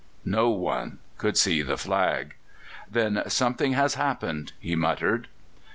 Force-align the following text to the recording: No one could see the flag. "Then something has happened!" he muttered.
No 0.25 0.49
one 0.49 0.97
could 1.19 1.37
see 1.37 1.61
the 1.61 1.77
flag. 1.77 2.33
"Then 2.89 3.21
something 3.27 3.73
has 3.73 3.93
happened!" 3.93 4.51
he 4.59 4.75
muttered. 4.75 5.27